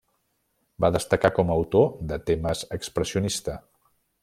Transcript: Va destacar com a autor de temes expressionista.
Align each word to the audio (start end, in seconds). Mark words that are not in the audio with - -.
Va 0.85 0.89
destacar 0.95 1.31
com 1.35 1.51
a 1.51 1.57
autor 1.61 1.85
de 2.13 2.19
temes 2.31 2.65
expressionista. 2.79 3.59